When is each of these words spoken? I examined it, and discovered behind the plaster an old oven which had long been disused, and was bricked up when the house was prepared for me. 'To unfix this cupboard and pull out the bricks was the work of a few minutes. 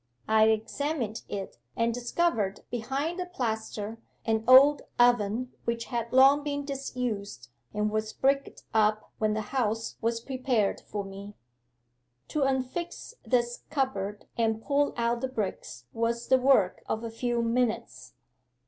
I 0.27 0.45
examined 0.45 1.21
it, 1.29 1.59
and 1.75 1.93
discovered 1.93 2.61
behind 2.71 3.19
the 3.19 3.27
plaster 3.27 3.99
an 4.25 4.43
old 4.47 4.81
oven 4.97 5.53
which 5.65 5.85
had 5.85 6.11
long 6.11 6.43
been 6.43 6.65
disused, 6.65 7.49
and 7.71 7.91
was 7.91 8.11
bricked 8.11 8.63
up 8.73 9.11
when 9.19 9.35
the 9.35 9.41
house 9.53 9.97
was 10.01 10.19
prepared 10.19 10.81
for 10.81 11.03
me. 11.03 11.35
'To 12.29 12.39
unfix 12.41 13.13
this 13.25 13.65
cupboard 13.69 14.25
and 14.39 14.63
pull 14.63 14.95
out 14.97 15.21
the 15.21 15.27
bricks 15.27 15.85
was 15.93 16.29
the 16.29 16.39
work 16.39 16.81
of 16.89 17.03
a 17.03 17.11
few 17.11 17.43
minutes. 17.43 18.15